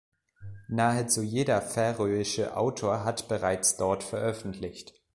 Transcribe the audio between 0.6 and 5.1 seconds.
Nahezu jeder färöische Autor hat bereits dort veröffentlicht.